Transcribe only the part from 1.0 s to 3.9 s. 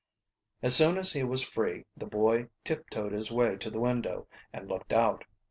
he was free the boy tiptoed his way to the